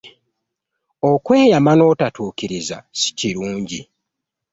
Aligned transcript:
okweyama 1.09 1.71
n'otatuukiriza 1.75 2.77
si 2.99 3.09
kirungi. 3.17 3.81